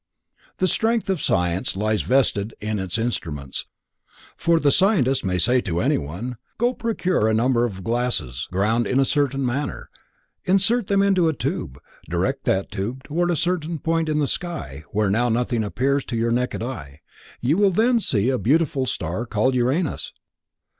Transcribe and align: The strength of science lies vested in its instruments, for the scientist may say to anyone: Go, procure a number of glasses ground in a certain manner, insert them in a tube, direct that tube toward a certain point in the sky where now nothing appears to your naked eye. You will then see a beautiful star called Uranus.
The 0.57 0.67
strength 0.67 1.11
of 1.11 1.21
science 1.21 1.77
lies 1.77 2.01
vested 2.01 2.55
in 2.59 2.79
its 2.79 2.97
instruments, 2.97 3.67
for 4.35 4.59
the 4.59 4.71
scientist 4.71 5.23
may 5.23 5.37
say 5.37 5.61
to 5.61 5.79
anyone: 5.79 6.37
Go, 6.57 6.73
procure 6.73 7.27
a 7.27 7.35
number 7.35 7.65
of 7.65 7.83
glasses 7.83 8.47
ground 8.51 8.87
in 8.87 8.99
a 8.99 9.05
certain 9.05 9.45
manner, 9.45 9.91
insert 10.43 10.87
them 10.87 11.03
in 11.03 11.19
a 11.23 11.33
tube, 11.33 11.77
direct 12.09 12.45
that 12.45 12.71
tube 12.71 13.03
toward 13.03 13.29
a 13.29 13.35
certain 13.35 13.77
point 13.77 14.09
in 14.09 14.17
the 14.17 14.25
sky 14.25 14.83
where 14.89 15.11
now 15.11 15.29
nothing 15.29 15.63
appears 15.63 16.03
to 16.05 16.15
your 16.17 16.31
naked 16.31 16.63
eye. 16.63 17.01
You 17.39 17.59
will 17.59 17.69
then 17.69 17.99
see 17.99 18.31
a 18.31 18.39
beautiful 18.39 18.87
star 18.87 19.27
called 19.27 19.53
Uranus. 19.53 20.13